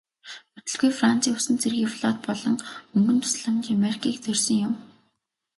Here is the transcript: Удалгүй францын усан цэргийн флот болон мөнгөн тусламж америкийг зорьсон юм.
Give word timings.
Удалгүй 0.57 0.91
францын 0.99 1.37
усан 1.37 1.55
цэргийн 1.61 1.91
флот 1.95 2.17
болон 2.27 2.55
мөнгөн 2.91 3.17
тусламж 3.21 3.65
америкийг 3.75 4.15
зорьсон 4.25 4.57
юм. 4.67 4.73